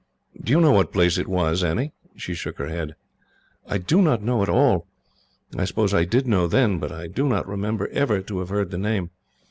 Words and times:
"Do 0.43 0.51
you 0.51 0.59
know 0.59 0.71
what 0.71 0.91
place 0.91 1.19
it 1.19 1.27
was, 1.27 1.63
Annie?" 1.63 1.93
She 2.15 2.33
shook 2.33 2.57
her 2.57 2.69
head. 2.69 2.95
"I 3.67 3.77
do 3.77 4.01
not 4.01 4.23
know 4.23 4.41
at 4.41 4.49
all. 4.49 4.87
I 5.55 5.63
suppose 5.65 5.93
I 5.93 6.05
did 6.05 6.25
know, 6.25 6.47
then, 6.47 6.79
but 6.79 6.91
I 6.91 7.05
do 7.05 7.27
not 7.27 7.47
remember 7.47 7.87
ever 7.89 8.19
to 8.19 8.39
have 8.39 8.49
heard 8.49 8.71
the 8.71 8.79
name. 8.79 9.11